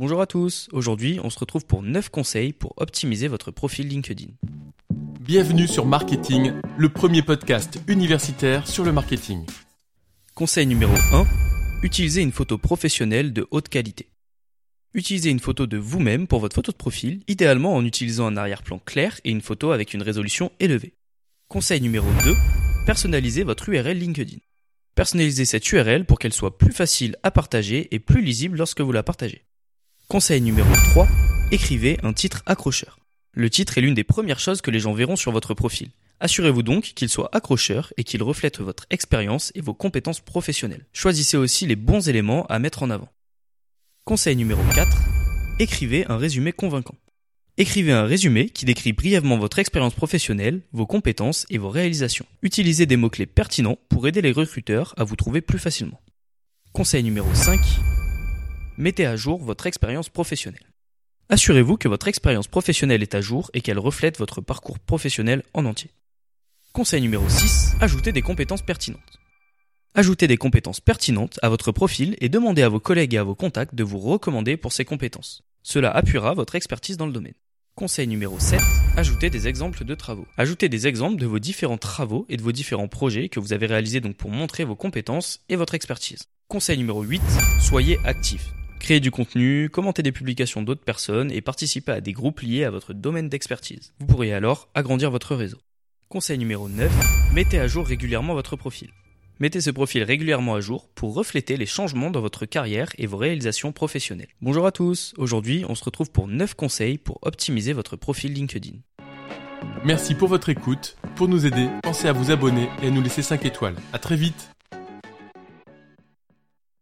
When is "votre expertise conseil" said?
85.56-86.78